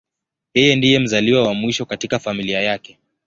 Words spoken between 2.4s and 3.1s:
yake.